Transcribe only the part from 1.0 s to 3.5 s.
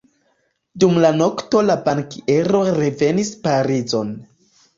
la nokto la bankiero revenis